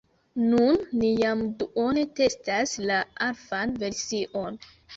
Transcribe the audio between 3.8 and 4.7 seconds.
version